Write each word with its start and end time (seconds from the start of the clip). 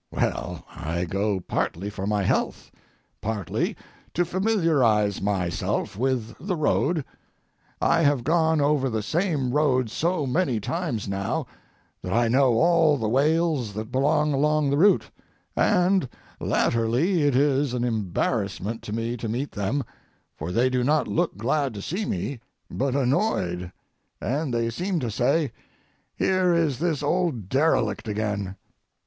Well, 0.09 0.65
I 0.75 1.05
go 1.05 1.39
partly 1.39 1.91
for 1.91 2.07
my 2.07 2.23
health, 2.23 2.71
partly 3.21 3.75
to 4.15 4.25
familiarize 4.25 5.21
myself 5.21 5.95
with 5.95 6.33
the 6.39 6.55
road. 6.55 7.05
I 7.79 8.01
have 8.01 8.23
gone 8.23 8.59
over 8.61 8.89
the 8.89 9.03
same 9.03 9.51
road 9.51 9.91
so 9.91 10.25
many 10.25 10.59
times 10.59 11.07
now 11.07 11.45
that 12.01 12.11
I 12.13 12.29
know 12.29 12.53
all 12.57 12.97
the 12.97 13.07
whales 13.07 13.73
that 13.73 13.91
belong 13.91 14.33
along 14.33 14.71
the 14.71 14.77
route, 14.79 15.11
and 15.55 16.09
latterly 16.39 17.21
it 17.25 17.35
is 17.35 17.75
an 17.75 17.83
embarrassment 17.83 18.81
to 18.81 18.93
me 18.93 19.15
to 19.17 19.29
meet 19.29 19.51
them, 19.51 19.83
for 20.35 20.51
they 20.51 20.67
do 20.71 20.83
not 20.83 21.07
look 21.07 21.37
glad 21.37 21.75
to 21.75 21.81
see 21.83 22.05
me, 22.05 22.39
but 22.71 22.95
annoyed, 22.95 23.71
and 24.19 24.51
they 24.51 24.71
seem 24.71 24.99
to 24.99 25.11
say: 25.11 25.51
"Here 26.15 26.55
is 26.55 26.79
this 26.79 27.03
old 27.03 27.49
derelict 27.49 28.07
again." 28.07 28.55